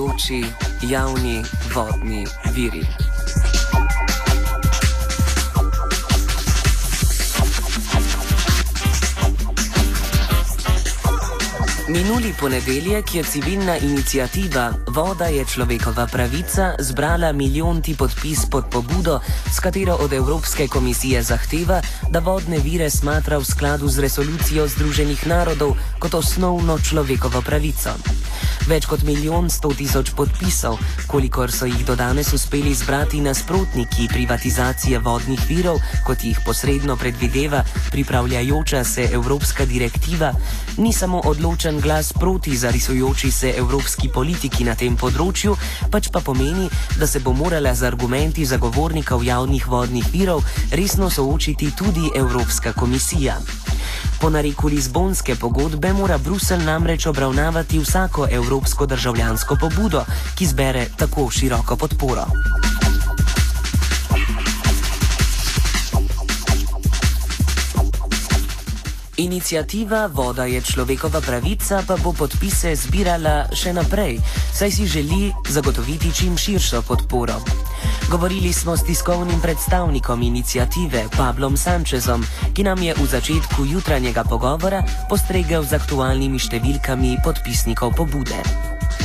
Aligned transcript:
delujoči 0.00 0.44
javni 0.82 1.44
vodni 1.74 2.26
viri. 2.54 3.09
Minuli 11.90 12.34
ponedeljek 12.40 13.14
je 13.14 13.22
civilna 13.24 13.76
inicijativa 13.78 14.72
Voda 14.88 15.24
je 15.24 15.44
človekova 15.44 16.06
pravica 16.06 16.74
zbrala 16.78 17.32
milijonti 17.32 17.96
podpis 17.96 18.38
pod 18.50 18.64
pobudo, 18.70 19.20
s 19.56 19.60
katero 19.60 19.94
od 19.94 20.12
Evropske 20.12 20.68
komisije 20.68 21.22
zahteva, 21.22 21.82
da 22.10 22.18
vodne 22.18 22.58
vire 22.58 22.90
smatra 22.90 23.38
v 23.38 23.44
skladu 23.44 23.88
z 23.88 23.98
resolucijo 23.98 24.68
Združenih 24.68 25.26
narodov 25.26 25.74
kot 25.98 26.14
osnovno 26.14 26.78
človekovo 26.78 27.42
pravico. 27.42 27.90
Več 28.68 28.86
kot 28.86 29.02
milijon 29.02 29.50
sto 29.50 29.72
tisoč 29.74 30.12
podpisov, 30.14 30.78
kolikor 31.10 31.50
so 31.50 31.66
jih 31.66 31.80
do 31.86 31.96
danes 31.96 32.32
uspeli 32.32 32.74
zbrati 32.74 33.20
nasprotniki 33.20 34.08
privatizacije 34.12 34.98
vodnih 34.98 35.40
virov, 35.48 35.80
kot 36.06 36.24
jih 36.24 36.38
posredno 36.46 36.96
predvideva 36.96 37.64
pripravljajoča 37.90 38.84
se 38.84 39.08
Evropska 39.12 39.64
direktiva, 39.64 40.32
ni 40.76 40.92
samo 40.92 41.22
odločen 41.24 41.79
glas 41.80 42.12
proti 42.12 42.56
zarisujoči 42.56 43.30
se 43.30 43.54
evropski 43.56 44.08
politiki 44.08 44.64
na 44.64 44.74
tem 44.74 44.96
področju, 44.96 45.56
pač 45.90 46.08
pa 46.12 46.20
pomeni, 46.20 46.68
da 46.98 47.06
se 47.06 47.20
bo 47.24 47.32
morala 47.32 47.74
z 47.74 47.88
argumenti 47.88 48.44
zagovornikov 48.44 49.24
javnih 49.24 49.66
vodnih 49.68 50.06
virov 50.12 50.44
resno 50.72 51.10
soočiti 51.10 51.72
tudi 51.76 52.10
Evropska 52.14 52.72
komisija. 52.72 53.38
Po 54.20 54.30
nareku 54.30 54.68
Lizbonske 54.68 55.34
pogodbe 55.34 55.92
mora 55.92 56.18
Bruselj 56.18 56.64
namreč 56.64 57.06
obravnavati 57.06 57.78
vsako 57.78 58.28
evropsko 58.30 58.86
državljansko 58.86 59.56
pobudo, 59.60 60.04
ki 60.36 60.46
zbere 60.46 60.86
tako 60.96 61.30
široko 61.30 61.76
podporo. 61.76 62.28
Inicijativa 69.20 70.08
Voda 70.08 70.48
je 70.48 70.64
človekova 70.64 71.20
pravica 71.20 71.84
pa 71.84 72.00
bo 72.00 72.16
podpise 72.16 72.72
zbirala 72.72 73.52
še 73.52 73.76
naprej, 73.76 74.16
saj 74.56 74.70
si 74.72 74.88
želi 74.88 75.28
zagotoviti 75.44 76.08
čim 76.08 76.40
širšo 76.40 76.80
podporo. 76.88 77.36
Govorili 78.08 78.48
smo 78.48 78.72
s 78.72 78.86
tiskovnim 78.88 79.36
predstavnikom 79.44 80.24
inicijative 80.24 81.04
Pablom 81.12 81.52
Sančezom, 81.60 82.24
ki 82.56 82.64
nam 82.64 82.80
je 82.80 82.96
v 82.96 83.04
začetku 83.04 83.68
jutranjega 83.68 84.24
pogovora 84.24 84.80
postregel 85.12 85.68
z 85.68 85.76
aktualnimi 85.76 86.40
številkami 86.40 87.20
podpisnikov 87.20 87.92
pobude. 88.00 88.40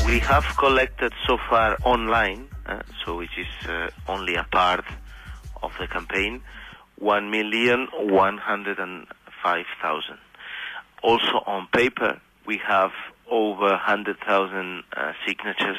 We 0.07 0.23
have 0.23 0.47
collected 0.55 1.11
so 1.27 1.35
far 1.51 1.75
online, 1.83 2.47
uh, 2.71 2.79
so 3.03 3.19
which 3.19 3.35
is 3.35 3.51
uh, 3.67 3.91
only 4.07 4.39
a 4.39 4.47
part 4.47 4.87
of 5.59 5.75
the 5.75 5.91
campaign, 5.91 6.39
1 7.03 7.27
million 7.27 7.91
100 7.99 8.79
5,000. 9.45 10.17
Also 11.03 11.43
on 11.45 11.67
paper, 11.71 12.19
we 12.47 12.59
have 12.67 12.91
over 13.29 13.69
100,000 13.69 14.83
uh, 14.97 15.13
signatures 15.27 15.77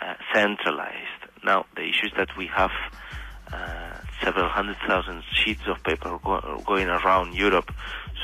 uh, 0.00 0.14
centralized. 0.32 1.20
Now, 1.44 1.66
the 1.76 1.82
issue 1.82 2.06
is 2.06 2.12
that 2.16 2.28
we 2.38 2.46
have 2.46 2.70
uh, 3.52 3.92
several 4.22 4.48
hundred 4.48 4.76
thousand 4.88 5.22
sheets 5.32 5.60
of 5.68 5.82
paper 5.84 6.18
go- 6.24 6.62
going 6.66 6.88
around 6.88 7.34
Europe, 7.34 7.70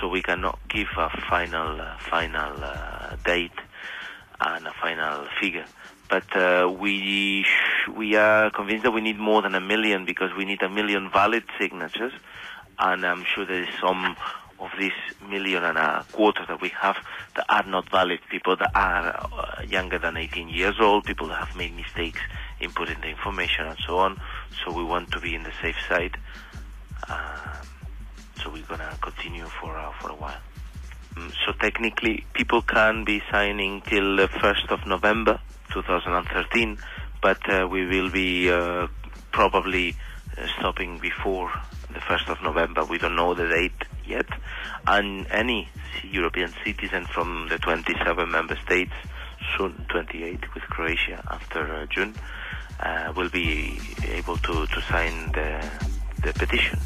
so 0.01 0.09
we 0.09 0.23
cannot 0.23 0.59
give 0.69 0.89
a 0.97 1.11
final 1.29 1.79
uh, 1.81 1.97
final 2.11 2.65
uh, 2.65 3.17
date 3.25 3.53
and 4.41 4.67
a 4.67 4.73
final 4.83 5.27
figure. 5.41 5.67
But 6.09 6.35
uh, 6.35 6.69
we 6.71 7.45
sh- 7.45 7.89
we 7.95 8.17
are 8.17 8.51
convinced 8.51 8.85
that 8.85 8.93
we 8.93 9.03
need 9.03 9.19
more 9.19 9.43
than 9.43 9.55
a 9.55 9.61
million 9.61 10.05
because 10.07 10.31
we 10.37 10.45
need 10.47 10.63
a 10.63 10.71
million 10.71 11.11
valid 11.13 11.45
signatures, 11.61 12.13
and 12.79 13.07
I'm 13.07 13.25
sure 13.33 13.45
there 13.45 13.63
is 13.63 13.69
some 13.81 14.17
of 14.61 14.71
this 14.79 14.93
million 15.29 15.65
and 15.65 15.79
a 15.79 16.05
quarter 16.13 16.45
that 16.47 16.61
we 16.61 16.69
have 16.81 16.97
that 17.35 17.47
are 17.49 17.65
not 17.65 17.91
valid 17.91 18.21
people 18.31 18.57
that 18.57 18.71
are 18.75 19.09
uh, 19.33 19.63
younger 19.63 19.99
than 19.99 20.17
18 20.17 20.49
years 20.49 20.77
old, 20.81 21.05
people 21.05 21.29
that 21.29 21.39
have 21.47 21.57
made 21.57 21.75
mistakes 21.75 22.21
in 22.61 22.71
putting 22.73 23.01
the 23.01 23.09
information 23.09 23.67
and 23.67 23.79
so 23.87 23.99
on. 23.99 24.21
So 24.65 24.73
we 24.73 24.85
want 24.85 25.11
to 25.13 25.21
be 25.21 25.35
in 25.35 25.43
the 25.45 25.53
safe 25.63 25.77
side. 25.89 26.17
Um, 27.09 27.67
so 28.43 28.51
we're 28.51 28.65
gonna 28.65 28.97
continue 29.01 29.47
for 29.47 29.77
uh, 29.77 29.93
for 30.01 30.11
a 30.11 30.15
while. 30.15 30.41
Mm, 31.15 31.33
So 31.45 31.53
technically, 31.53 32.25
people 32.35 32.63
can 32.63 33.05
be 33.05 33.23
signing 33.31 33.83
till 33.83 34.17
the 34.17 34.29
first 34.29 34.69
of 34.71 34.87
November 34.87 35.41
2013, 35.73 36.79
but 37.23 37.39
uh, 37.53 37.67
we 37.67 37.87
will 37.87 38.11
be 38.11 38.51
uh, 38.51 38.87
probably 39.33 39.97
uh, 40.37 40.47
stopping 40.59 40.99
before 40.99 41.51
the 41.93 42.01
first 42.01 42.29
of 42.29 42.43
November. 42.43 42.85
We 42.85 42.99
don't 42.99 43.17
know 43.17 43.35
the 43.35 43.49
date 43.49 43.85
yet, 44.07 44.27
and 44.87 45.27
any 45.31 45.69
European 46.03 46.53
citizen 46.65 47.07
from 47.07 47.49
the 47.49 47.59
27 47.59 48.31
member 48.31 48.57
states, 48.65 48.93
soon 49.57 49.87
28 49.89 50.55
with 50.55 50.63
Croatia 50.65 51.23
after 51.31 51.61
uh, 51.61 51.87
June, 51.87 52.15
uh, 52.81 53.13
will 53.17 53.29
be 53.29 53.79
able 54.09 54.37
to, 54.39 54.67
to 54.67 54.83
sign 54.83 55.33
the, 55.33 55.71
the 56.23 56.33
petition. 56.33 56.79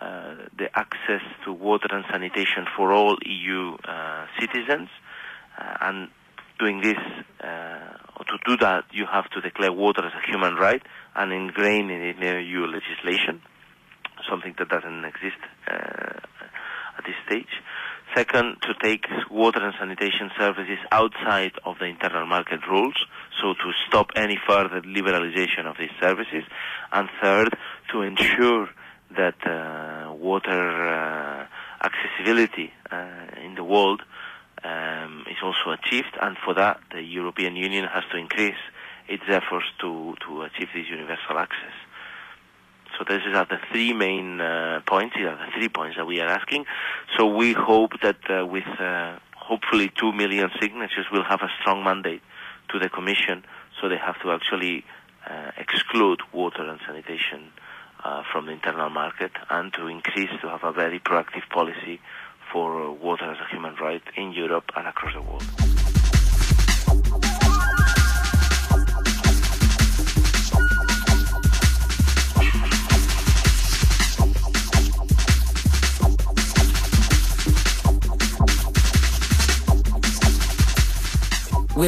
uh, 0.00 0.34
the 0.58 0.68
access 0.74 1.22
to 1.44 1.52
water 1.52 1.88
and 1.90 2.04
sanitation 2.10 2.66
for 2.76 2.92
all 2.92 3.16
EU 3.24 3.76
uh, 3.84 4.26
citizens. 4.40 4.88
Uh, 5.58 5.76
and 5.82 6.08
doing 6.58 6.80
this, 6.80 6.98
uh, 7.42 7.96
or 8.16 8.24
to 8.24 8.38
do 8.46 8.56
that, 8.58 8.84
you 8.92 9.06
have 9.06 9.28
to 9.30 9.40
declare 9.40 9.72
water 9.72 10.04
as 10.04 10.12
a 10.12 10.30
human 10.30 10.54
right 10.54 10.82
and 11.14 11.32
ingrain 11.32 11.90
it 11.90 12.16
in 12.16 12.46
EU 12.46 12.66
legislation, 12.66 13.42
something 14.28 14.54
that 14.58 14.68
doesn't 14.68 15.04
exist 15.04 15.40
uh, 15.68 16.18
at 16.98 17.04
this 17.04 17.16
stage. 17.26 17.52
Second, 18.14 18.56
to 18.62 18.74
take 18.82 19.06
water 19.30 19.64
and 19.64 19.74
sanitation 19.78 20.30
services 20.38 20.78
outside 20.90 21.52
of 21.64 21.78
the 21.78 21.86
internal 21.86 22.26
market 22.26 22.60
rules, 22.68 22.94
so 23.40 23.54
to 23.54 23.72
stop 23.88 24.10
any 24.16 24.38
further 24.46 24.82
liberalization 24.82 25.64
of 25.64 25.76
these 25.78 25.94
services. 26.00 26.44
And 26.92 27.08
third, 27.22 27.56
to 27.90 28.02
ensure 28.02 28.68
that 29.16 29.36
uh, 29.46 30.12
water 30.12 30.60
uh, 30.88 31.46
accessibility 31.82 32.72
uh, 32.90 33.42
in 33.42 33.54
the 33.54 33.64
world 33.64 34.02
um, 34.62 35.24
is 35.30 35.38
also 35.42 35.70
achieved, 35.80 36.16
and 36.20 36.36
for 36.44 36.54
that, 36.54 36.80
the 36.92 37.02
European 37.02 37.56
Union 37.56 37.86
has 37.92 38.04
to 38.12 38.18
increase 38.18 38.60
its 39.08 39.24
efforts 39.28 39.66
to, 39.80 40.14
to 40.26 40.42
achieve 40.42 40.68
this 40.74 40.86
universal 40.88 41.38
access. 41.38 41.74
So 42.98 43.04
these 43.08 43.20
are 43.34 43.46
the 43.46 43.58
three 43.70 43.92
main 43.92 44.40
uh, 44.40 44.80
points. 44.86 45.16
These 45.16 45.26
are 45.26 45.36
the 45.36 45.52
three 45.56 45.68
points 45.68 45.96
that 45.96 46.06
we 46.06 46.20
are 46.20 46.28
asking. 46.28 46.66
So 47.16 47.26
we 47.26 47.52
hope 47.52 47.92
that 48.02 48.18
uh, 48.30 48.46
with 48.46 48.68
uh, 48.78 49.18
hopefully 49.36 49.90
two 49.98 50.12
million 50.12 50.50
signatures, 50.60 51.06
we'll 51.10 51.24
have 51.24 51.40
a 51.42 51.48
strong 51.60 51.82
mandate 51.84 52.22
to 52.70 52.78
the 52.78 52.88
Commission. 52.88 53.44
So 53.80 53.88
they 53.88 53.96
have 53.96 54.20
to 54.22 54.32
actually 54.32 54.84
exclude 55.56 56.20
water 56.32 56.68
and 56.68 56.80
sanitation 56.86 57.52
from 58.32 58.46
the 58.46 58.52
internal 58.52 58.90
market 58.90 59.30
and 59.48 59.72
to 59.72 59.86
increase 59.86 60.30
to 60.40 60.48
have 60.48 60.64
a 60.64 60.72
very 60.72 60.98
proactive 60.98 61.48
policy 61.48 62.00
for 62.52 62.92
water 62.92 63.30
as 63.30 63.38
a 63.38 63.48
human 63.50 63.74
right 63.76 64.02
in 64.16 64.32
Europe 64.32 64.70
and 64.76 64.86
across 64.86 65.14
the 65.14 65.22
world. 65.22 65.71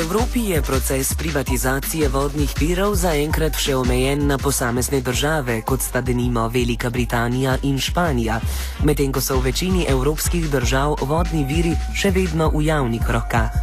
Evropi 0.05 0.41
je 0.41 0.63
proces 0.63 1.15
privatizacije 1.15 2.09
vodnih 2.09 2.53
virov 2.61 2.93
zaenkrat 2.95 3.57
še 3.57 3.73
omejen 3.77 4.27
na 4.29 4.37
posamezne 4.39 5.01
države, 5.01 5.63
kot 5.65 5.81
sta 5.81 6.03
denimo 6.05 6.45
Velika 6.53 6.91
Britanija 6.91 7.57
in 7.63 7.79
Španija, 7.81 8.37
medtem 8.85 9.13
ko 9.13 9.25
so 9.25 9.39
v 9.41 9.49
večini 9.49 9.87
evropskih 9.89 10.51
držav 10.53 10.99
vodni 11.09 11.47
viri 11.49 11.73
še 11.97 12.13
vedno 12.13 12.51
v 12.53 12.67
javnih 12.69 13.09
rokah. 13.17 13.57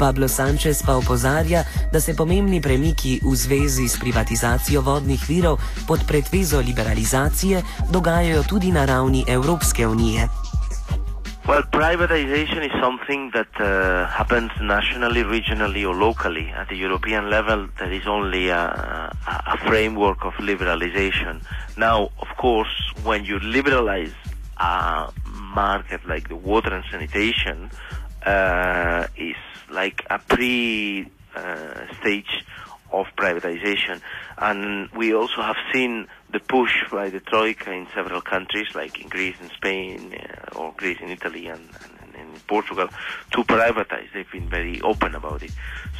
Pablo 0.00 0.28
Sanchez 0.28 0.80
pa 0.80 0.96
opozarja, 0.96 1.66
da 1.92 2.00
se 2.00 2.16
pomembni 2.16 2.64
premiki 2.64 3.20
v 3.20 3.36
zvezi 3.36 3.92
s 3.92 4.00
privatizacijo 4.00 4.80
vodnih 4.80 5.20
virov 5.28 5.60
pod 5.84 6.00
pretvezo 6.08 6.64
liberalizacije 6.64 7.62
dogajajo 7.92 8.42
tudi 8.48 8.72
na 8.72 8.88
ravni 8.88 9.24
Evropske 9.28 9.86
unije. 9.86 10.47
Well, 11.48 11.62
privatization 11.62 12.62
is 12.62 12.72
something 12.78 13.30
that 13.32 13.48
uh, 13.58 14.06
happens 14.06 14.50
nationally, 14.60 15.22
regionally, 15.22 15.82
or 15.88 15.94
locally. 15.94 16.50
At 16.50 16.68
the 16.68 16.76
European 16.76 17.30
level, 17.30 17.68
there 17.78 17.90
is 17.90 18.06
only 18.06 18.50
a, 18.50 19.10
a, 19.26 19.56
framework 19.66 20.26
of 20.26 20.34
liberalization. 20.34 21.40
Now, 21.78 22.10
of 22.20 22.28
course, 22.36 22.92
when 23.02 23.24
you 23.24 23.38
liberalize 23.38 24.12
a 24.58 25.10
market 25.54 26.06
like 26.06 26.28
the 26.28 26.36
water 26.36 26.74
and 26.74 26.84
sanitation, 26.90 27.70
uh, 28.26 29.06
is 29.16 29.36
like 29.70 30.04
a 30.10 30.18
pre 30.18 31.10
uh, 31.34 31.86
stage 31.98 32.44
of 32.92 33.06
privatization. 33.16 34.02
And 34.36 34.90
we 34.90 35.14
also 35.14 35.40
have 35.40 35.56
seen 35.72 36.08
the 36.30 36.40
push 36.40 36.72
by 36.90 37.08
the 37.08 37.20
Troika 37.20 37.72
in 37.72 37.86
several 37.94 38.20
countries, 38.20 38.68
like 38.74 39.00
in 39.00 39.08
Greece 39.08 39.36
and 39.40 39.50
Spain, 39.52 40.14
uh, 40.14 40.58
or 40.58 40.74
Greece 40.76 40.98
and 41.00 41.10
Italy 41.10 41.46
and, 41.46 41.60
and, 41.60 42.14
and, 42.14 42.34
in 42.34 42.40
Portugal, 42.46 42.88
to 43.32 43.44
privatize. 43.44 44.06
They've 44.12 44.30
been 44.30 44.48
very 44.48 44.80
open 44.82 45.14
about 45.14 45.42
it. 45.42 45.52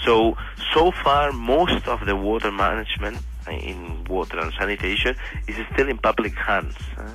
So, 0.04 0.36
so 0.74 0.90
far, 0.90 1.32
most 1.32 1.86
of 1.88 2.04
the 2.04 2.16
water 2.16 2.50
management 2.50 3.18
in 3.48 4.04
water 4.04 4.38
and 4.38 4.52
sanitation 4.58 5.16
is 5.46 5.56
still 5.72 5.88
in 5.88 5.96
public 5.96 6.34
hands, 6.34 6.76
uh, 6.98 7.08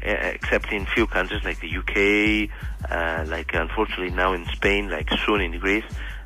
except 0.00 0.72
in 0.72 0.86
few 0.86 1.06
countries 1.06 1.42
like 1.44 1.60
the 1.60 1.76
UK, 1.76 2.48
uh, 2.90 3.24
like 3.28 3.52
unfortunately 3.54 4.10
now 4.10 4.32
in 4.32 4.46
Spain, 4.52 4.88
like 4.88 5.08
soon 5.26 5.40
in 5.40 5.58
Greece. 5.58 5.84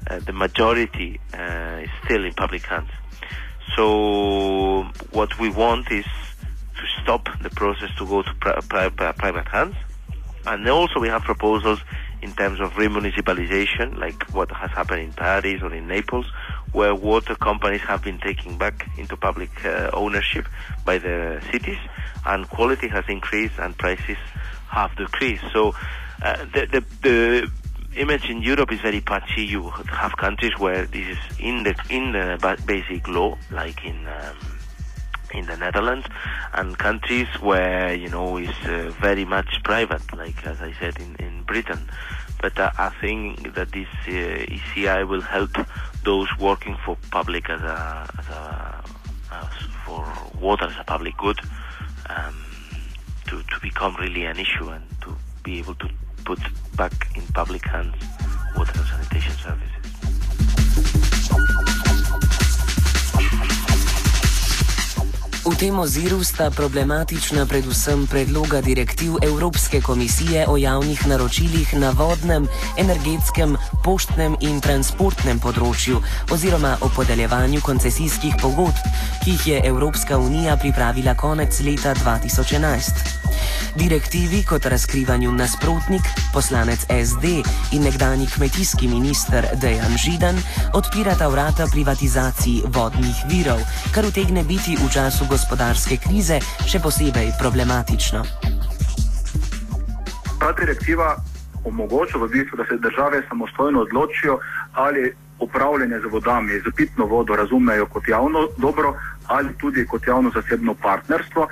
Uh, 0.08 0.20
the 0.20 0.32
majority 0.32 1.18
uh, 1.34 1.80
is 1.82 1.90
still 2.04 2.24
in 2.24 2.32
public 2.34 2.62
hands. 2.66 2.90
So 3.76 4.84
what 5.10 5.38
we 5.38 5.50
want 5.50 5.90
is 5.90 6.04
to 6.76 7.02
stop 7.02 7.28
the 7.42 7.50
process 7.50 7.90
to 7.98 8.06
go 8.06 8.22
to 8.22 8.34
pri- 8.40 8.60
pri- 8.68 9.12
private 9.12 9.48
hands. 9.48 9.76
And 10.46 10.68
also 10.68 11.00
we 11.00 11.08
have 11.08 11.22
proposals 11.22 11.80
in 12.22 12.32
terms 12.32 12.60
of 12.60 12.72
remunicipalization, 12.72 13.98
like 13.98 14.22
what 14.30 14.50
has 14.50 14.70
happened 14.70 15.00
in 15.02 15.12
Paris 15.12 15.62
or 15.62 15.74
in 15.74 15.86
Naples, 15.88 16.26
where 16.72 16.94
water 16.94 17.34
companies 17.34 17.82
have 17.82 18.02
been 18.02 18.18
taken 18.18 18.56
back 18.56 18.88
into 18.96 19.16
public 19.16 19.50
uh, 19.64 19.90
ownership 19.92 20.46
by 20.84 20.98
the 20.98 21.42
cities, 21.50 21.78
and 22.24 22.48
quality 22.48 22.88
has 22.88 23.04
increased 23.08 23.58
and 23.58 23.76
prices 23.76 24.16
have 24.68 24.94
decreased. 24.96 25.44
So 25.52 25.74
uh, 26.22 26.44
the, 26.54 26.66
the, 26.72 26.84
the 27.02 27.50
image 27.96 28.28
in 28.28 28.42
Europe 28.42 28.72
is 28.72 28.80
very 28.80 29.00
patchy. 29.00 29.42
You 29.42 29.70
have 29.70 30.16
countries 30.16 30.52
where 30.58 30.86
this 30.86 31.06
is 31.08 31.18
in 31.38 31.62
the 31.64 31.74
in 31.90 32.12
the 32.12 32.58
basic 32.66 33.08
law, 33.08 33.36
like 33.50 33.84
in 33.84 34.06
um, 34.06 34.55
in 35.36 35.46
the 35.46 35.56
Netherlands, 35.56 36.06
and 36.54 36.76
countries 36.78 37.28
where 37.40 37.94
you 37.94 38.08
know 38.08 38.38
is 38.38 38.56
uh, 38.64 38.92
very 39.00 39.24
much 39.24 39.62
private, 39.62 40.12
like 40.16 40.44
as 40.46 40.60
I 40.60 40.72
said 40.80 40.98
in 40.98 41.16
in 41.16 41.42
Britain. 41.42 41.88
But 42.40 42.58
uh, 42.58 42.70
I 42.78 42.90
think 43.00 43.54
that 43.54 43.72
this 43.72 43.88
uh, 44.06 44.10
ECI 44.10 45.08
will 45.08 45.22
help 45.22 45.52
those 46.04 46.28
working 46.38 46.76
for 46.84 46.96
public 47.10 47.48
as 47.50 47.62
a, 47.62 48.08
as 48.18 48.28
a 48.28 48.84
as 49.32 49.54
for 49.84 50.04
water 50.40 50.66
as 50.66 50.78
a 50.78 50.84
public 50.84 51.16
good 51.16 51.38
um, 52.08 52.36
to 53.28 53.42
to 53.42 53.60
become 53.60 53.96
really 53.96 54.24
an 54.24 54.38
issue 54.38 54.68
and 54.68 54.84
to 55.02 55.16
be 55.42 55.58
able 55.58 55.74
to 55.76 55.88
put 56.24 56.40
back 56.76 56.92
in 57.14 57.22
public 57.32 57.64
hands 57.66 57.96
water 58.56 58.72
and 58.74 58.86
sanitation 58.86 59.32
services. 59.32 59.75
V 65.46 65.54
tem 65.54 65.78
oziru 65.78 66.26
sta 66.26 66.50
problematična 66.50 67.46
predvsem 67.46 68.06
predloga 68.10 68.58
direktiv 68.60 69.14
Evropske 69.22 69.80
komisije 69.80 70.42
o 70.48 70.56
javnih 70.56 71.06
naročilih 71.06 71.74
na 71.78 71.90
vodnem, 71.94 72.48
energetskem, 72.74 73.54
poštnem 73.84 74.34
in 74.42 74.58
transportnem 74.58 75.38
področju 75.38 76.02
oziroma 76.34 76.74
o 76.82 76.90
podeljevanju 76.90 77.62
koncesijskih 77.62 78.34
pogodb, 78.42 78.90
ki 79.22 79.36
jih 79.36 79.46
je 79.46 79.62
Evropska 79.70 80.18
unija 80.18 80.58
pripravila 80.58 81.14
konec 81.14 81.62
leta 81.62 81.94
2011. 81.94 83.26
Direktivi 83.76 84.42
kot 84.42 84.66
razkrivanju 84.66 85.32
nasprotnik, 85.32 86.02
poslanec 86.32 86.86
SD 86.88 87.42
in 87.76 87.82
nekdani 87.84 88.26
kmetijski 88.26 88.88
minister 88.88 89.46
Dejan 89.60 89.96
Židan 89.96 90.38
odpirata 90.74 91.28
vrata 91.28 91.66
privatizaciji 91.72 92.62
vodnih 92.72 93.16
virov, 93.28 93.60
kar 93.92 94.06
utegne 94.08 94.44
biti 94.44 94.78
v 94.80 94.88
času 94.92 95.28
gospodarske 95.36 95.98
krize 96.00 96.40
še 96.64 96.80
posebej 96.80 97.34
problematično. 97.40 98.22
Ta 100.40 100.48
direktiva 100.56 101.16
omogoča 101.68 102.18
v 102.22 102.28
bistvu, 102.32 102.56
da 102.56 102.64
se 102.64 102.80
države 102.80 103.22
samostojno 103.28 103.82
odločijo 103.84 104.38
ali 104.72 105.12
upravljanje 105.38 105.98
z 106.00 106.12
vodami, 106.12 106.60
z 106.64 106.72
pitno 106.76 107.04
vodo 107.06 107.36
razumejo 107.36 107.86
kot 107.86 108.08
javno 108.08 108.48
dobro 108.56 108.94
ali 109.26 109.52
tudi 109.60 109.84
kot 109.86 110.06
javno-zasebno 110.06 110.74
partnerstvo. 110.74 111.48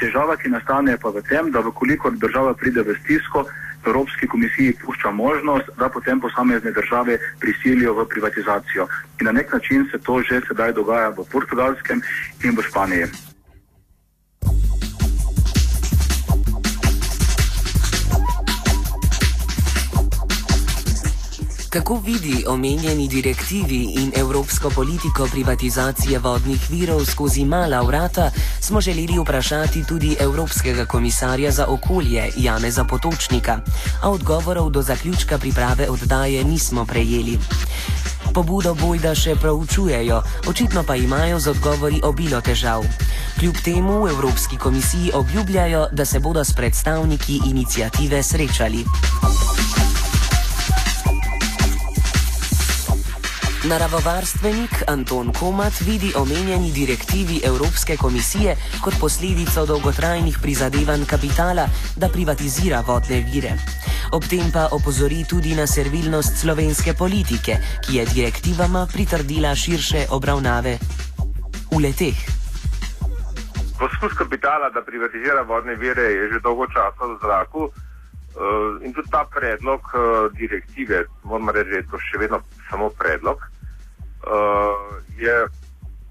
Težava, 0.00 0.36
ki 0.36 0.48
nastane 0.48 0.96
pa 1.02 1.10
v 1.10 1.22
tem, 1.28 1.50
da 1.52 1.60
vkolikor 1.60 2.16
država 2.16 2.54
pride 2.54 2.84
v 2.86 2.96
stisko, 3.02 3.44
Evropski 3.86 4.26
komisiji 4.26 4.72
pušča 4.84 5.10
možnost, 5.10 5.68
da 5.78 5.88
potem 5.88 6.20
posamezne 6.20 6.72
države 6.72 7.18
prisilijo 7.40 7.94
v 7.94 8.08
privatizacijo. 8.08 8.88
In 9.20 9.26
na 9.26 9.32
nek 9.32 9.52
način 9.52 9.88
se 9.90 9.98
to 9.98 10.22
že 10.22 10.40
sedaj 10.48 10.72
dogaja 10.72 11.08
v 11.08 11.26
Portugalskem 11.32 12.02
in 12.44 12.56
v 12.56 12.62
Španiji. 12.62 13.25
Kako 21.76 22.00
vidi 22.04 22.44
omenjeni 22.48 23.08
direktivi 23.08 23.82
in 24.00 24.12
evropsko 24.16 24.70
politiko 24.70 25.28
privatizacije 25.32 26.18
vodnih 26.18 26.70
virov 26.70 27.04
skozi 27.04 27.44
mala 27.44 27.80
vrata, 27.82 28.30
smo 28.60 28.80
želeli 28.80 29.18
vprašati 29.20 29.84
tudi 29.84 30.16
Evropskega 30.20 30.86
komisarja 30.86 31.50
za 31.50 31.66
okolje 31.66 32.30
Janeza 32.36 32.84
Potočnika, 32.84 33.58
a 34.02 34.10
odgovorov 34.10 34.70
do 34.70 34.82
zaključka 34.82 35.38
priprave 35.38 35.90
oddaje 35.90 36.44
nismo 36.44 36.86
prejeli. 36.86 37.38
Pobudo 38.34 38.74
bojda 38.74 39.14
še 39.14 39.36
proučujejo, 39.36 40.22
očitno 40.48 40.82
pa 40.82 40.96
imajo 40.96 41.40
z 41.40 41.50
odgovori 41.50 42.00
obilo 42.02 42.40
težav. 42.40 42.84
Kljub 43.38 43.56
temu 43.64 44.04
v 44.04 44.10
Evropski 44.10 44.56
komisiji 44.56 45.12
obljubljajo, 45.14 45.88
da 45.92 46.04
se 46.04 46.18
bodo 46.18 46.44
s 46.44 46.52
predstavniki 46.52 47.40
inicijative 47.44 48.22
srečali. 48.22 48.84
Naravovarstvenik 53.66 54.70
Anton 54.86 55.32
Komat 55.32 55.72
vidi 55.86 56.12
omenjeni 56.16 56.70
direktivi 56.72 57.40
Evropske 57.44 57.96
komisije 57.96 58.54
kot 58.84 58.94
posledico 59.00 59.66
dolgotrajnih 59.66 60.38
prizadevanj 60.42 61.04
kapitala, 61.10 61.64
da 61.96 62.08
privatizira 62.08 62.82
vodne 62.86 63.18
vire. 63.32 63.52
Ob 64.12 64.22
tem 64.30 64.52
pa 64.54 64.68
opozori 64.76 65.24
tudi 65.30 65.56
na 65.58 65.66
servilnost 65.66 66.38
slovenske 66.42 66.94
politike, 66.98 67.56
ki 67.82 67.96
je 67.96 68.04
direktivama 68.14 68.86
pritrdila 68.92 69.54
širše 69.54 70.06
obravnave 70.10 70.78
v 71.72 71.82
leteh. 71.82 72.18
Poskus 73.80 74.14
kapitala, 74.18 74.70
da 74.70 74.86
privatizira 74.86 75.42
vodne 75.42 75.74
vire, 75.74 76.06
je 76.18 76.30
že 76.32 76.40
dolgo 76.40 76.66
časa 76.66 77.02
v 77.02 77.18
zraku. 77.18 77.62
Uh, 78.36 78.84
in 78.84 78.92
tudi 78.92 79.10
ta 79.10 79.24
predlog 79.24 79.80
uh, 79.80 80.30
direktive, 80.38 81.06
moramo 81.24 81.52
reči, 81.52 81.70
da 81.70 81.76
je 81.76 81.90
to 81.90 81.98
še 81.98 82.18
vedno 82.20 82.40
samo 82.70 82.90
predlog, 82.92 83.40
uh, 84.26 84.96
je 85.18 85.46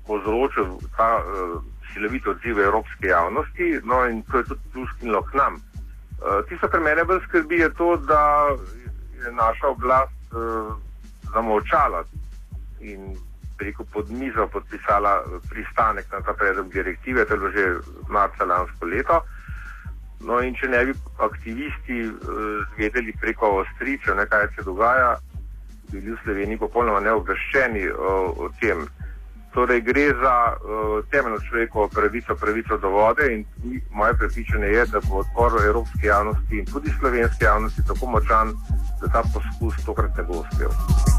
povzročil 0.08 0.80
ta 0.98 1.20
uh, 1.20 1.62
silovit 1.94 2.28
odziv 2.28 2.60
evropske 2.60 3.08
javnosti, 3.08 3.80
no 3.84 4.06
in 4.08 4.24
to 4.32 4.38
je 4.38 4.44
tudi 4.44 4.62
plusknilo 4.74 5.22
k 5.22 5.34
nam. 5.34 5.54
Uh, 5.56 6.42
tisto, 6.50 6.68
kar 6.68 6.80
mene 6.80 7.04
bolj 7.04 7.22
skrbi, 7.28 7.60
je 7.60 7.70
to, 7.74 7.96
da 7.98 8.50
je 9.24 9.32
naša 9.32 9.68
oblast 9.68 10.34
uh, 10.34 10.76
zamolčala 11.34 12.04
in 12.80 13.16
preko 13.58 13.84
pod 13.84 14.12
mizo 14.12 14.48
podpisala 14.48 15.24
pristanek 15.50 16.06
na 16.12 16.22
ta 16.22 16.34
predlog 16.34 16.70
direktive, 16.74 17.26
to 17.26 17.34
je 17.34 17.40
bilo 17.40 17.52
že 17.52 17.66
marca 18.10 18.46
lansko 18.46 18.86
leto. 18.86 19.22
No, 20.20 20.40
in 20.42 20.56
če 20.56 20.68
ne 20.68 20.86
bi 20.86 20.94
aktivisti 21.20 22.08
uh, 22.08 22.20
zvedeli 22.76 23.14
preko 23.22 23.62
ostriča, 23.62 24.16
kaj 24.26 24.48
se 24.56 24.64
dogaja, 24.64 25.16
bili 25.92 26.12
v 26.12 26.20
Sloveniji 26.24 26.58
popolnoma 26.58 27.00
neobveščeni 27.00 27.90
o, 27.90 28.14
o 28.38 28.50
tem. 28.60 28.86
Torej, 29.56 29.82
gre 29.88 30.10
za 30.20 30.36
uh, 30.52 31.00
temeljno 31.12 31.40
človekovo 31.50 31.88
pravico, 31.88 32.36
pravico 32.36 32.78
do 32.78 32.90
vode 32.90 33.30
in 33.34 33.46
moje 33.92 34.14
prepričanje 34.20 34.68
je, 34.68 34.86
da 34.92 35.00
bo 35.08 35.24
odpor 35.24 35.56
evropske 35.66 36.08
javnosti 36.08 36.60
in 36.60 36.66
tudi 36.66 36.92
slovenske 37.00 37.46
javnosti 37.46 37.88
tako 37.88 38.12
močan, 38.18 38.52
da 39.02 39.08
ta 39.08 39.24
poskus 39.34 39.86
tokrat 39.86 40.18
ne 40.18 40.24
bo 40.24 40.44
uspel. 40.44 41.15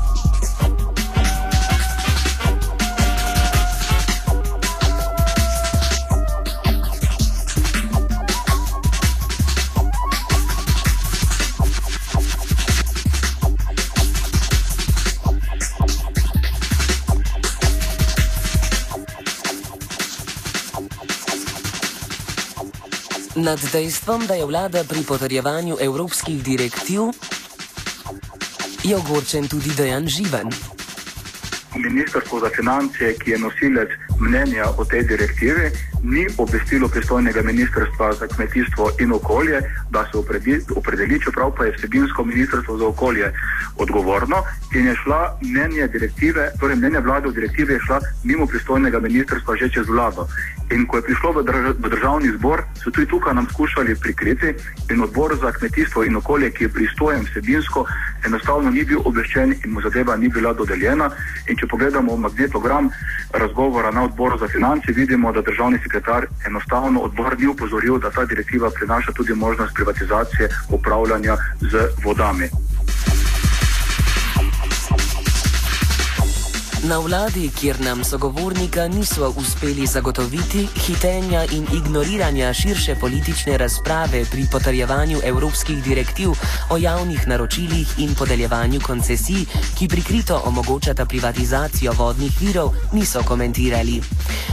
Nad 23.47 23.61
dejstvom, 23.73 24.27
da 24.27 24.35
je 24.35 24.47
vlada 24.47 24.85
pri 24.89 24.99
potrjevanju 25.09 25.77
evropskih 25.81 26.43
direktiv, 26.43 27.01
je 28.85 28.97
ogorčen 28.97 29.49
tudi 29.49 29.71
Dejan 29.77 30.07
Živen. 30.09 30.51
Ministrstvo 31.77 32.41
za 32.41 32.51
finance, 32.57 33.15
ki 33.19 33.31
je 33.31 33.39
nosilec 33.39 33.89
mnenja 34.21 34.65
o 34.79 34.85
tej 34.85 35.03
direktivi, 35.03 35.71
ni 36.03 36.27
obvestilo 36.39 36.89
pristojnega 36.89 37.43
ministrstva 37.43 38.13
za 38.13 38.27
kmetijstvo 38.27 38.91
in 39.01 39.13
okolje, 39.13 39.61
da 39.91 40.09
se 40.11 40.19
opredeli, 40.77 41.21
čeprav 41.25 41.55
pa 41.57 41.65
je 41.65 41.75
vsebinsko 41.77 42.25
ministrstvo 42.25 42.79
za 42.79 42.87
okolje 42.87 43.33
odgovorno 43.77 44.43
in 44.75 44.87
je 44.87 44.95
šla 45.05 45.39
mnenje 45.43 45.89
direktive, 45.89 46.51
torej 46.61 46.77
mnenje 46.77 47.01
vlade 47.01 47.29
o 47.29 47.31
direktivi 47.31 47.73
je 47.73 47.81
šla 47.87 48.01
mimo 48.25 48.47
pristojnega 48.47 49.01
ministrstva 49.01 49.57
že 49.57 49.71
čez 49.71 49.87
vlado. 49.89 50.27
In 50.71 50.87
ko 50.87 50.99
je 50.99 51.03
prišlo 51.07 51.31
v, 51.33 51.43
drž 51.47 51.79
v 51.79 51.89
državni 51.95 52.31
zbor, 52.35 52.65
so 52.83 52.91
tudi 52.91 53.07
tukaj 53.07 53.35
nam 53.35 53.47
skušali 53.47 53.95
prikriti 53.95 54.51
in 54.91 55.03
odbor 55.03 55.37
za 55.39 55.53
kmetijstvo 55.53 56.05
in 56.05 56.17
okolje, 56.17 56.51
ki 56.51 56.65
je 56.65 56.69
pristojen 56.69 57.23
vsebinsko, 57.23 57.87
enostavno 58.27 58.71
ni 58.71 58.83
bil 58.85 58.99
obveščen 59.05 59.55
in 59.65 59.71
mu 59.71 59.81
zadeva 59.81 60.17
ni 60.17 60.29
bila 60.29 60.53
dodeljena. 60.53 61.11
In 61.47 61.57
če 61.57 61.71
pogledamo 61.71 62.17
magnetogram 62.17 62.91
razgovora 63.31 63.91
na 63.95 64.05
odboru 64.11 64.39
za 64.39 64.49
finance, 64.49 64.93
vidimo, 64.93 65.33
da 65.33 65.47
državni 65.47 65.79
sekretar 65.79 66.27
enostavno 66.47 67.01
odbor 67.01 67.39
ni 67.39 67.47
upozoril, 67.47 67.99
da 67.99 68.11
ta 68.11 68.25
direktiva 68.25 68.71
prinaša 68.71 69.13
tudi 69.13 69.35
možnost 69.35 69.75
privatizacije 69.75 70.49
upravljanja 70.71 71.37
z 71.61 71.89
vodami. 72.05 72.66
Na 76.87 76.99
vladi, 76.99 77.51
kjer 77.51 77.81
nam 77.81 78.05
sogovornika 78.05 78.89
niso 78.89 79.33
uspeli 79.37 79.87
zagotoviti 79.87 80.69
hitenja 80.87 81.45
in 81.53 81.67
ignoriranja 81.75 82.53
širše 82.55 82.95
politične 82.95 83.59
razprave 83.59 84.25
pri 84.31 84.47
potrjevanju 84.53 85.19
evropskih 85.25 85.83
direktiv 85.85 86.31
o 86.71 86.77
javnih 86.77 87.29
naročilih 87.29 87.99
in 87.99 88.15
podeljevanju 88.15 88.81
koncesij, 88.81 89.45
ki 89.79 89.89
prikrito 89.89 90.43
omogočata 90.45 91.07
privatizacijo 91.07 91.93
vodnih 91.93 92.33
virov, 92.41 92.71
niso 92.93 93.23
komentirali. 93.23 94.03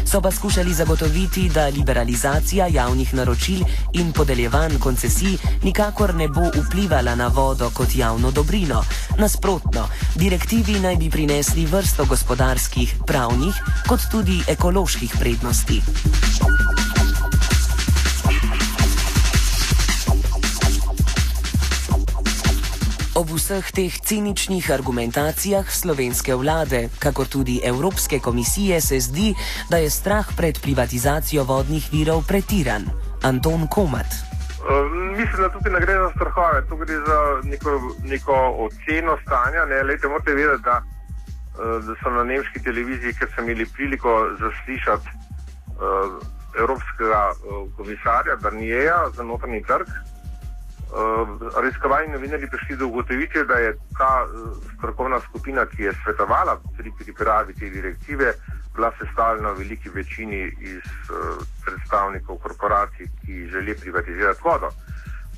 So 0.06 0.22
pa 0.22 0.32
skušali 0.32 0.74
zagotoviti, 0.74 1.50
da 1.50 1.68
liberalizacija 1.68 2.68
javnih 2.68 3.14
naročil 3.14 3.60
in 3.94 4.12
podeljevanj 4.14 4.80
koncesij 4.80 5.38
nikakor 5.64 6.16
ne 6.16 6.28
bo 6.28 6.50
vplivala 6.68 7.16
na 7.16 7.28
vodo 7.28 7.70
kot 7.74 7.96
javno 7.96 8.32
dobrino. 8.32 8.84
Nasprotno, 9.18 9.88
direktivi 10.16 10.80
naj 10.80 10.96
bi 10.96 11.10
prinesli 11.10 11.66
vrsto 11.66 12.06
gospodarstva 12.06 12.23
gospodarskih, 12.24 13.04
pravnih, 13.08 13.52
kot 13.84 14.00
tudi 14.08 14.40
ekoloških 14.48 15.12
prednosti. 15.20 15.82
Ob 23.20 23.28
vseh 23.28 23.68
teh 23.76 23.92
ciničnih 23.92 24.72
argumentacijah 24.72 25.68
slovenske 25.68 26.32
vlade, 26.40 26.88
kakor 27.04 27.28
tudi 27.28 27.60
Evropske 27.60 28.20
komisije, 28.24 28.80
se 28.82 29.00
zdi, 29.00 29.36
da 29.70 29.84
je 29.84 29.90
strah 29.92 30.26
pred 30.38 30.56
privatizacijo 30.64 31.44
vodnih 31.44 31.92
virov 31.92 32.24
pretiran. 32.28 32.88
Anton 33.24 33.68
Komat. 33.68 34.08
Uh, 34.64 34.88
mislim, 35.12 35.44
da 35.44 35.50
tukaj 35.50 35.72
ne 35.74 35.80
gre 35.80 35.94
za 35.94 36.10
strahove, 36.16 36.64
tu 36.70 36.76
gre 36.76 36.96
za 36.96 37.20
neko, 37.44 37.72
neko 38.04 38.36
oceno 38.64 39.18
stanja. 39.28 39.68
Lejte, 39.84 40.08
morate 40.08 40.32
vedeti, 40.32 40.64
da 40.64 40.93
da 41.58 41.96
so 42.04 42.10
na 42.10 42.24
nemški 42.24 42.64
televiziji, 42.64 43.14
ker 43.14 43.30
so 43.36 43.42
imeli 43.42 43.66
priliko 43.66 44.14
zaslišati 44.40 45.10
uh, 45.14 46.18
Evropskega 46.60 47.32
uh, 47.32 47.68
komisarja 47.78 48.36
Barnijeja 48.42 49.10
za 49.16 49.24
notranji 49.24 49.64
trg. 49.64 49.88
Uh, 49.88 51.30
Raziskovalni 51.56 52.14
novinari 52.14 52.50
prišli 52.50 52.78
do 52.78 52.88
ugotovitve, 52.88 53.44
da 53.44 53.54
je 53.54 53.74
ta 53.98 54.26
uh, 54.26 54.58
strokovna 54.78 55.20
skupina, 55.20 55.66
ki 55.66 55.84
je 55.84 55.94
svetovala 56.04 56.60
pri 56.78 56.92
pripravi 57.00 57.54
te 57.54 57.70
direktive, 57.70 58.34
bila 58.76 58.92
sestavljena 59.00 59.52
v 59.52 59.58
veliki 59.58 59.90
večini 59.90 60.44
iz 60.60 60.86
uh, 61.10 61.46
predstavnikov 61.66 62.38
korporacij, 62.38 63.10
ki 63.26 63.48
želijo 63.48 63.76
privatizirati 63.82 64.42
vodo. 64.44 64.70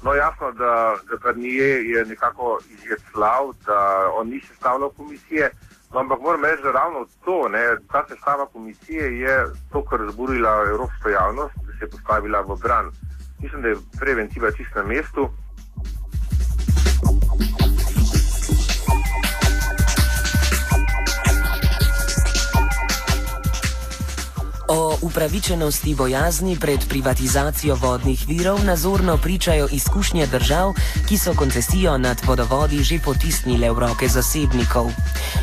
No, 0.03 0.13
jasno, 0.13 0.51
da, 0.51 0.95
da 1.09 1.17
Barnije 1.23 1.89
je 1.89 2.05
nekako 2.05 2.59
izjeslal, 2.69 3.53
da 3.65 4.09
on 4.13 4.29
ni 4.29 4.41
sestavljal 4.47 4.89
komisije. 4.89 5.51
No, 5.95 6.01
ampak 6.01 6.19
moram 6.19 6.43
reči, 6.43 6.63
da 6.63 6.71
ravno 6.71 7.05
to, 7.25 7.47
ne, 7.47 7.59
ta 7.91 8.03
sestava 8.07 8.45
komisije 8.45 9.19
je 9.19 9.45
to, 9.71 9.83
kar 9.85 9.99
razburila 9.99 10.65
evropsko 10.69 11.09
javnost, 11.09 11.55
da 11.55 11.71
se 11.71 11.85
je 11.85 11.89
postavila 11.89 12.41
v 12.41 12.57
bran. 12.63 12.91
Mislim, 13.41 13.61
da 13.61 13.67
je 13.67 13.75
preventiva 13.99 14.51
čist 14.51 14.75
na 14.75 14.83
mestu. 14.83 15.29
O 24.67 24.97
upravičenosti 25.01 25.95
bojazni 25.95 26.57
pred 26.61 26.79
privatizacijo 26.89 27.75
vodnih 27.75 28.25
virov 28.27 28.63
nazorno 28.65 29.17
pričajo 29.17 29.67
izkušnje 29.71 30.27
držav, 30.27 30.73
ki 31.09 31.17
so 31.17 31.33
koncesijo 31.37 31.97
nad 31.97 32.21
vodovodi 32.25 32.83
že 32.83 32.99
potisnile 33.05 33.69
v 33.71 33.79
roke 33.79 34.07
zasebnikov. 34.07 34.89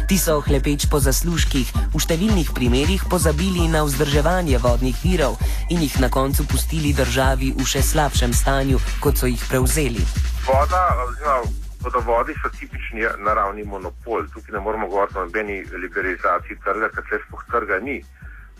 Ti 0.08 0.18
so 0.18 0.40
hlepeč 0.40 0.86
po 0.90 0.98
zaslužkih 0.98 1.70
v 1.94 1.98
številnih 2.02 2.50
primerjih 2.50 3.04
pozabili 3.10 3.68
na 3.70 3.84
vzdrževanje 3.86 4.58
vodnih 4.58 4.96
virov 5.04 5.38
in 5.70 5.78
jih 5.86 6.00
na 6.00 6.10
koncu 6.10 6.42
pustili 6.50 6.90
državi 6.90 7.54
v 7.54 7.62
še 7.62 7.82
slabšem 7.82 8.34
stanju, 8.34 8.82
kot 8.98 9.22
so 9.22 9.30
jih 9.30 9.44
prevzeli. 9.46 10.02
Voda, 10.46 10.82
oziroma 11.06 11.46
vodovodi 11.82 12.34
so 12.42 12.50
tipični 12.58 13.06
naravni 13.22 13.62
monopol. 13.62 14.26
Tukaj 14.34 14.54
ne 14.54 14.60
moramo 14.60 14.90
govoriti 14.90 15.18
o 15.18 15.24
nobeni 15.24 15.62
liberalizaciji 15.62 16.58
trga, 16.64 16.90
ker 16.90 17.06
se 17.06 17.22
sploh 17.26 17.46
trga 17.50 17.78
ni. 17.78 18.02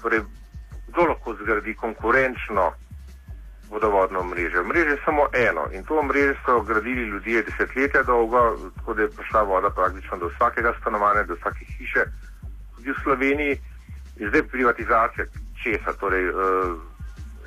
Torej, 0.02 0.22
kdo 0.92 1.06
lahko 1.08 1.34
zgradi 1.34 1.74
konkurenčno 1.74 2.72
vodovodno 3.70 4.24
mrežo. 4.24 4.64
Mreže 4.64 4.90
je 4.90 5.04
samo 5.04 5.26
eno 5.32 5.64
in 5.72 5.84
to 5.84 6.02
mrežo 6.02 6.34
so 6.44 6.60
gradili 6.60 7.02
ljudje 7.02 7.42
desetletja 7.42 8.02
dolgo, 8.02 8.56
tako 8.76 8.94
da 8.94 9.02
je 9.02 9.10
prišla 9.10 9.42
voda 9.42 9.70
praktično 9.70 10.16
do 10.16 10.30
vsakega 10.34 10.74
stanovanja, 10.80 11.22
do 11.22 11.34
vsake 11.34 11.64
hiše, 11.64 12.04
tudi 12.76 12.90
v 12.90 13.02
Sloveniji, 13.02 13.60
je 14.16 14.28
zdaj 14.28 14.42
privatizacija 14.42 15.24
česa, 15.62 15.92
torej 16.00 16.28
uh, 16.28 16.36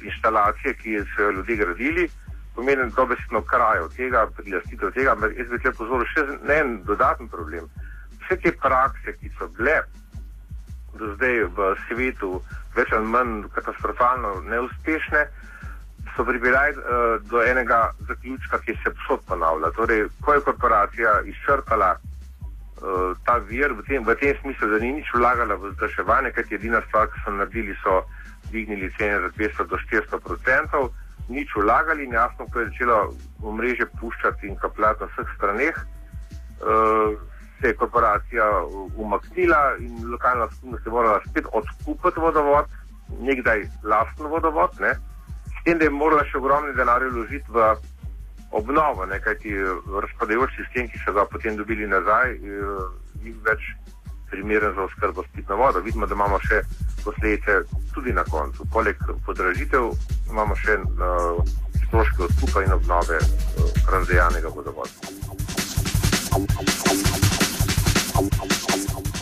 inštalacije, 0.02 0.74
ki 0.74 1.00
so 1.16 1.22
jo 1.22 1.32
ljudje 1.32 1.56
gradili, 1.56 2.10
pomeni 2.56 2.92
dobesedno 2.96 3.42
kraj 3.42 3.80
od 3.80 3.96
tega, 3.96 4.28
prilastitev 4.38 4.92
tega, 4.92 5.12
ampak 5.12 5.38
jaz 5.38 5.48
bi 5.48 5.58
tukaj 5.58 5.78
pozoril 5.78 6.08
še 6.14 6.26
na 6.48 6.54
en 6.54 6.80
dodaten 6.84 7.28
problem. 7.28 7.70
Vse 8.24 8.40
te 8.42 8.52
prakse, 8.52 9.14
ki 9.20 9.30
so 9.38 9.48
bile 9.58 9.82
do 11.00 11.14
zdaj 11.16 11.44
v 11.56 11.74
svetu 11.88 12.40
več 12.76 12.92
ali 12.92 13.08
manj 13.08 13.46
katastrofalno 13.56 14.42
neuspešne, 14.50 15.26
so 16.16 16.26
pripeljali 16.26 16.76
uh, 16.78 17.22
do 17.30 17.44
enega 17.44 17.92
zaključka, 18.08 18.60
ki 18.66 18.78
se 18.84 18.92
posod 18.98 19.24
ponavlja. 19.28 19.72
Torej, 19.76 20.06
ko 20.22 20.34
je 20.34 20.44
korporacija 20.48 21.16
izčrpala 21.32 21.96
uh, 21.96 23.18
ta 23.26 23.38
vir 23.50 23.74
v 23.74 23.84
tem, 23.88 24.06
v 24.06 24.16
tem 24.20 24.38
smislu, 24.42 24.70
da 24.72 24.80
ni 24.84 24.94
nič 25.00 25.12
vlagala 25.16 25.58
v 25.60 25.74
zdraševanje, 25.76 26.32
kajti 26.36 26.60
edina 26.60 26.82
stvar, 26.88 27.10
ki 27.12 27.26
so 27.26 27.36
naredili, 27.36 27.76
so 27.84 28.04
dvignili 28.52 28.92
cene 29.00 29.20
za 29.26 29.34
200 29.40 29.68
do 29.72 29.82
400 29.90 30.22
odstotkov, 30.22 30.94
nič 31.28 31.50
vlagali 31.58 32.06
in 32.06 32.14
jasno, 32.14 32.48
ko 32.48 32.62
je 32.62 32.70
začelo 32.70 33.00
omrežje 33.42 33.88
puščati 34.00 34.48
in 34.48 34.56
kapljati 34.62 35.04
na 35.04 35.12
vseh 35.12 35.36
straneh. 35.36 35.76
Uh, 36.56 36.95
Se 37.66 37.70
je 37.72 37.76
korporacija 37.82 38.46
umaknila 38.96 39.78
in 39.80 40.12
lokalna 40.12 40.46
skupnost 40.54 40.86
je 40.86 40.92
morala 40.92 41.20
spet 41.30 41.46
odkupiti 41.52 42.20
vodovod, 42.20 42.66
nekdaj 43.22 43.64
lasten 43.84 44.28
vodovod, 44.30 44.70
ne? 44.80 44.94
tem, 45.66 45.80
da 45.80 45.88
je 45.88 45.90
morala 45.90 46.22
še 46.30 46.38
ogromno 46.38 46.74
denarja 46.78 47.10
vložiti 47.10 47.50
v 47.50 47.64
obnovo, 48.54 49.08
kajti 49.24 49.56
razpadajoč 50.04 50.54
sistem, 50.60 50.92
ki 50.92 51.02
so 51.02 51.14
ga 51.18 51.26
potem 51.26 51.58
dobili 51.58 51.90
nazaj, 51.90 52.38
ni 53.24 53.34
več 53.48 53.66
primeren 54.30 54.76
za 54.78 54.86
oskrbo 54.86 55.26
s 55.26 55.34
pitno 55.34 55.58
vodo. 55.58 55.82
Vidimo, 55.82 56.06
da 56.06 56.14
imamo 56.14 56.38
še 56.46 56.62
posledice 57.02 57.64
tudi 57.98 58.14
na 58.14 58.24
koncu. 58.30 58.66
Poleg 58.74 59.02
podražitev 59.26 59.90
imamo 60.30 60.54
še 60.62 60.78
uh, 60.86 61.42
stroške 61.88 62.30
odkupa 62.30 62.66
in 62.66 62.78
obnove 62.78 63.18
uh, 63.26 63.30
razdejanega 63.90 64.54
vodovoda. 64.54 64.94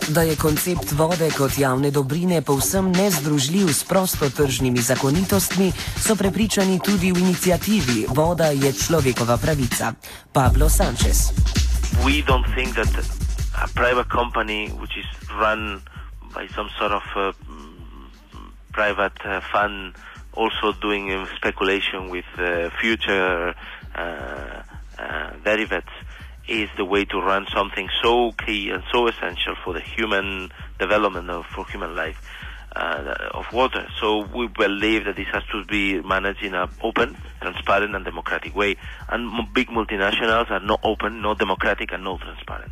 Da 0.10 0.22
je 0.22 0.36
koncept 0.36 0.92
vode 0.92 1.30
kot 1.38 1.58
javne 1.58 1.92
dobrine 1.92 2.42
povsem 2.42 2.92
nezdružljiv 2.92 3.68
s 3.74 3.84
prostotržnimi 3.84 4.80
zakonitostmi, 4.80 5.72
so 5.96 6.16
prepričani 6.16 6.80
tudi 6.84 7.12
v 7.12 7.18
inicijativi 7.18 8.06
Voda 8.10 8.52
je 8.52 8.74
človekova 8.74 9.38
pravica. 9.38 9.94
Pablo 10.34 10.70
Sanchez. 10.70 11.32
We 12.06 12.20
don't 12.28 12.46
think 12.56 12.76
that 12.76 12.92
a 13.56 13.68
private 13.76 14.10
company 14.10 14.70
which 14.82 14.98
is 14.98 15.08
run 15.40 15.82
by 16.36 16.48
some 16.56 16.70
sort 16.78 16.92
of 16.92 17.04
uh, 17.16 17.32
private 18.74 19.20
uh, 19.26 19.40
fund 19.52 19.96
also 20.34 20.74
doing 20.82 21.14
um, 21.14 21.28
speculation 21.38 22.10
with 22.10 22.28
uh, 22.38 22.70
future 22.82 23.56
uh, 23.96 24.02
uh, 25.00 25.30
derivatives 25.44 26.03
is 26.48 26.70
the 26.78 26.86
way 26.86 27.06
to 27.06 27.20
run 27.20 27.46
something 27.54 27.90
so 28.02 28.32
key 28.34 28.70
and 28.70 28.84
so 28.92 29.08
essential 29.08 29.56
for 29.64 29.74
the 29.74 29.80
human 29.80 30.52
development 30.80 31.30
of 31.30 31.46
for 31.46 31.66
human 31.68 31.96
life 31.96 32.22
uh, 32.76 33.30
of 33.32 33.46
water. 33.54 33.88
So 34.00 34.26
we 34.36 34.48
believe 34.48 35.06
that 35.06 35.16
this 35.16 35.28
has 35.32 35.44
to 35.52 35.64
be 35.66 36.02
managed 36.02 36.44
in 36.44 36.54
an 36.54 36.70
open, 36.82 37.18
transparent, 37.42 37.96
and 37.96 38.04
democratic 38.04 38.56
way. 38.56 38.76
And 39.10 39.54
big 39.54 39.68
multinationals 39.68 40.50
are 40.52 40.60
not 40.60 40.80
open, 40.84 41.22
not 41.22 41.40
democratic, 41.40 41.92
and 41.92 42.04
not 42.04 42.22
transparent. 42.22 42.72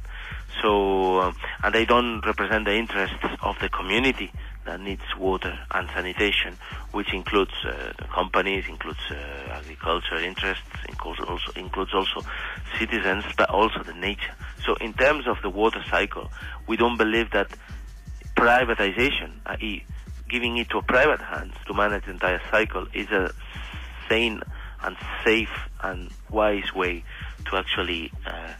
So, 0.62 1.22
um, 1.22 1.36
and 1.64 1.74
they 1.74 1.86
don't 1.86 2.22
represent 2.26 2.66
the 2.66 2.76
interests 2.76 3.18
of 3.42 3.58
the 3.60 3.70
community 3.70 4.32
that 4.66 4.80
needs 4.80 5.04
water 5.18 5.58
and 5.72 5.90
sanitation, 5.90 6.58
which 6.92 7.14
includes 7.14 7.54
uh, 7.66 7.94
companies, 8.14 8.66
includes 8.68 9.00
uh, 9.10 9.16
agriculture 9.52 10.18
interests, 10.18 10.64
includes 10.88 11.20
also, 11.20 11.52
includes 11.56 11.94
also 11.94 12.22
citizens, 12.78 13.24
but 13.38 13.50
also 13.50 13.84
the 13.84 13.94
nature. 13.94 14.34
So 14.66 14.76
in 14.76 14.94
terms 14.94 15.28
of 15.28 15.38
the 15.42 15.50
water 15.50 15.84
cycle, 15.90 16.32
we 16.68 16.78
don't 16.78 16.98
believe 16.98 17.32
that 17.32 17.50
privatization, 18.36 19.32
i.e., 19.48 19.84
giving 20.30 20.58
it 20.58 20.70
to 20.70 20.78
a 20.78 20.84
private 20.84 21.22
hands 21.22 21.56
to 21.68 21.74
manage 21.74 22.06
the 22.06 22.12
entire 22.12 22.42
cycle, 22.50 22.88
is 22.94 23.10
a 23.10 23.34
sane 24.08 24.42
and 24.84 24.96
safe 25.24 25.70
and 25.82 26.10
wise 26.30 26.74
way 26.74 27.04
to 27.50 27.58
actually 27.58 28.12
uh, 28.26 28.54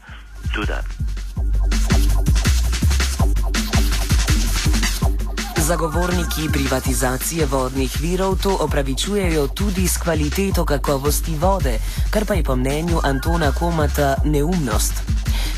do 0.54 0.64
that. 0.66 0.84
Zagovorniki 5.72 6.52
privatizacije 6.52 7.46
vodnih 7.46 7.92
virov 8.00 8.36
to 8.42 8.56
opravičujejo 8.60 9.48
tudi 9.48 9.88
s 9.88 9.96
kvaliteto 10.04 10.64
kakovosti 10.64 11.32
vode, 11.40 11.78
kar 12.12 12.24
pa 12.28 12.34
je 12.34 12.44
po 12.44 12.56
mnenju 12.56 12.98
Antona 13.04 13.52
Komata 13.58 14.16
neumnost. 14.24 14.94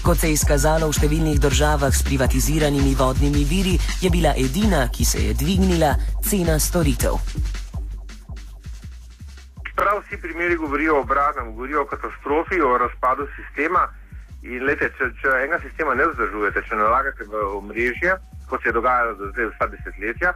Kot 0.05 0.18
se 0.18 0.29
je 0.29 0.37
izkazalo 0.38 0.87
v 0.87 0.94
številnih 0.94 1.40
državah 1.42 1.90
s 1.90 2.07
privatiziranimi 2.07 2.94
vodnimi 2.94 3.42
viri, 3.42 3.74
je 4.03 4.11
bila 4.11 4.37
edina, 4.38 4.87
ki 4.87 5.05
se 5.05 5.18
je 5.24 5.35
dvignila, 5.35 5.96
cena 6.22 6.61
storitev. 6.62 7.18
Prav 9.74 9.98
vsi 10.05 10.20
primeri 10.22 10.55
govorijo 10.55 10.94
o 10.94 11.03
obratnem, 11.03 11.50
govorijo 11.59 11.83
o 11.83 11.90
katastrofi, 11.90 12.61
o 12.62 12.79
razpadu 12.79 13.27
sistema. 13.35 13.88
In 14.46 14.62
lete, 14.62 14.92
če, 14.94 15.11
če 15.18 15.35
enega 15.40 15.59
sistema 15.66 15.98
ne 15.98 16.07
vzdržujete, 16.07 16.62
če 16.68 16.79
nalagate 16.79 17.27
v 17.27 17.42
omrežje, 17.59 18.14
kot 18.48 18.62
se 18.62 18.68
je 18.68 18.72
dogajalo 18.72 19.14
do 19.14 19.30
zdaj 19.30 19.46
vsa 19.46 19.66
desetletja, 19.66 20.33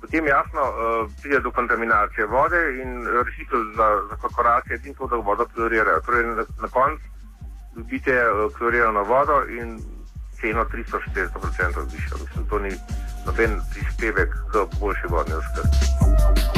potem 0.00 0.26
jasno 0.26 0.62
uh, 0.62 1.10
pride 1.22 1.40
do 1.40 1.50
kontaminacije 1.50 2.26
vode 2.26 2.60
in 2.82 3.06
rešitev 3.26 3.60
za, 3.76 3.88
za 4.10 4.16
korporacije 4.16 4.80
je 4.84 4.94
to, 4.94 5.06
da 5.06 5.16
vodo 5.16 5.46
klorirajo. 5.54 6.00
Torej, 6.00 6.26
na, 6.26 6.44
na 6.62 6.68
koncu 6.68 7.04
dobite 7.74 8.14
uh, 8.30 8.52
klorirano 8.52 9.02
vodo 9.02 9.42
in 9.48 9.78
ceno 10.40 10.64
300-400% 10.64 11.88
zvišajo. 11.90 12.18
Mislim, 12.24 12.46
to 12.48 12.58
ni 12.58 12.72
noben 13.26 13.60
prispevek 13.72 14.30
k 14.52 14.78
boljši 14.80 15.06
vodni 15.08 15.34
oskrbi. 15.34 16.55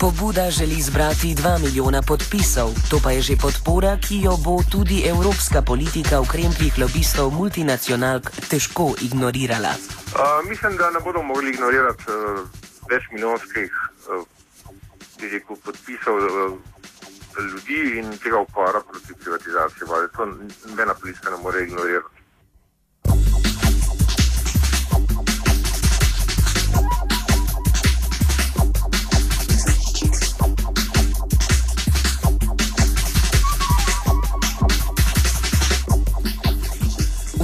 Pobuda 0.00 0.50
želi 0.50 0.82
zbrati 0.82 1.34
2 1.34 1.58
milijona 1.64 2.02
podpisov, 2.02 2.68
to 2.90 2.96
pa 3.04 3.10
je 3.10 3.22
že 3.22 3.34
podpora, 3.42 3.98
ki 4.08 4.16
jo 4.22 4.34
bo 4.44 4.62
tudi 4.72 5.02
evropska 5.12 5.62
politika 5.62 6.20
v 6.20 6.28
krempih 6.32 6.78
lobistov 6.78 7.34
multinacionalk 7.34 8.30
težko 8.50 8.94
ignorirala. 9.02 9.72
Uh, 9.74 10.48
mislim, 10.50 10.76
da 10.76 10.90
ne 10.90 11.00
bodo 11.00 11.22
mogli 11.22 11.50
ignorirati 11.50 12.04
uh, 12.06 12.46
več 12.90 13.02
milijonskih 13.10 13.70
uh, 15.50 15.58
podpisov 15.64 16.16
uh, 16.16 16.58
ljudi 17.50 17.98
in 17.98 18.06
tega 18.22 18.38
upora 18.38 18.80
proti 18.90 19.14
privatizaciji. 19.22 19.88
To 20.16 20.26
nobena 20.70 20.94
politika 20.94 21.30
ne 21.30 21.36
more 21.42 21.64
ignorirati. 21.64 22.17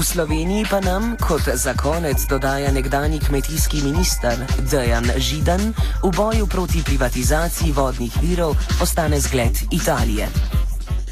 Sloveniji 0.04 0.66
pa 0.70 0.80
nam, 0.80 1.16
kot 1.16 1.40
za 1.54 1.74
konec 1.74 2.26
dodaja 2.28 2.72
nekdani 2.72 3.20
kmetijski 3.20 3.82
minister 3.82 4.36
Dejan 4.70 5.04
Židan, 5.16 5.60
v 6.02 6.10
boju 6.16 6.46
proti 6.46 6.82
privatizaciji 6.84 7.72
vodnih 7.72 8.12
virov 8.22 8.56
ostane 8.82 9.20
zgled 9.20 9.56
Italije. 9.72 10.28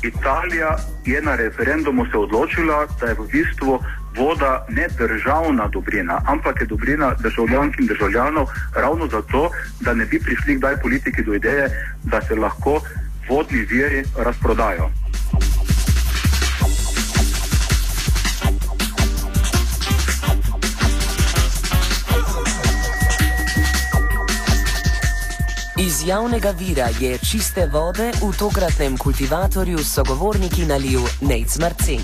Italija 0.02 0.76
je 1.06 1.22
na 1.22 1.36
referendumu 1.36 2.06
se 2.06 2.18
odločila, 2.18 2.86
da 3.00 3.06
je 3.06 3.14
v 3.14 3.26
bistvu 3.32 3.80
voda 4.16 4.66
ne 4.68 4.88
državna 4.98 5.68
dobrina, 5.68 6.20
ampak 6.26 6.60
je 6.60 6.66
dobrina 6.66 7.14
državljank 7.22 7.78
in 7.78 7.86
državljanov, 7.86 8.46
ravno 8.76 9.06
zato, 9.06 9.50
da 9.80 9.94
ne 9.94 10.04
bi 10.04 10.20
prišli 10.20 10.54
kdaj 10.54 10.76
politiki 10.76 11.24
do 11.24 11.34
ideje, 11.34 11.68
da 12.04 12.20
se 12.20 12.34
lahko 12.34 12.80
vodni 13.28 13.58
viri 13.58 14.04
razprodajo. 14.16 15.01
Iz 26.02 26.08
javnega 26.08 26.50
vira 26.50 26.88
je 27.00 27.18
čiste 27.18 27.66
vode 27.70 28.10
v 28.10 28.32
tokratnem 28.38 28.96
kultivatorju 28.98 29.78
sogovorniki 29.78 30.64
nalil 30.66 30.98
Nec 31.20 31.58
Marcin. 31.62 32.00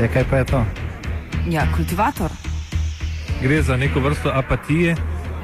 Ja, 0.00 0.08
kaj 0.08 0.24
pa 0.30 0.36
je 0.36 0.44
to? 0.44 0.64
Ja, 1.50 1.68
kultivator. 1.76 2.32
Gre 3.42 3.62
za 3.62 3.76
neko 3.76 4.00
vrsto 4.00 4.32
apatije. 4.32 4.96